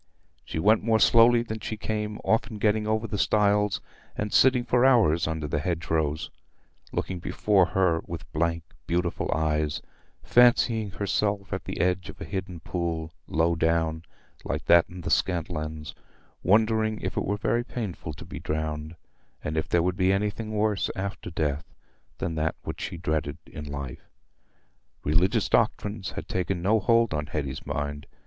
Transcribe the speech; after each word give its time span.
She 0.43 0.57
went 0.57 0.81
more 0.81 0.99
slowly 0.99 1.43
than 1.43 1.59
she 1.59 1.77
came, 1.77 2.17
often 2.23 2.57
getting 2.57 2.87
over 2.87 3.05
the 3.05 3.19
stiles 3.19 3.81
and 4.17 4.33
sitting 4.33 4.63
for 4.65 4.83
hours 4.83 5.27
under 5.27 5.47
the 5.47 5.59
hedgerows, 5.59 6.31
looking 6.91 7.19
before 7.19 7.67
her 7.67 8.01
with 8.07 8.25
blank, 8.33 8.63
beautiful 8.87 9.29
eyes; 9.31 9.79
fancying 10.23 10.89
herself 10.89 11.53
at 11.53 11.65
the 11.65 11.79
edge 11.79 12.09
of 12.09 12.19
a 12.19 12.25
hidden 12.25 12.61
pool, 12.61 13.11
low 13.27 13.53
down, 13.53 14.01
like 14.43 14.65
that 14.65 14.89
in 14.89 15.01
the 15.01 15.11
Scantlands; 15.11 15.93
wondering 16.41 16.99
if 17.01 17.15
it 17.15 17.23
were 17.23 17.37
very 17.37 17.63
painful 17.63 18.11
to 18.13 18.25
be 18.25 18.39
drowned, 18.39 18.95
and 19.43 19.55
if 19.55 19.69
there 19.69 19.83
would 19.83 19.97
be 19.97 20.11
anything 20.11 20.49
worse 20.51 20.89
after 20.95 21.29
death 21.29 21.75
than 22.17 22.37
what 22.63 22.81
she 22.81 22.97
dreaded 22.97 23.37
in 23.45 23.65
life. 23.65 24.09
Religious 25.03 25.47
doctrines 25.47 26.13
had 26.13 26.27
taken 26.27 26.59
no 26.59 26.79
hold 26.79 27.13
on 27.13 27.27
Hetty's 27.27 27.63
mind. 27.67 28.07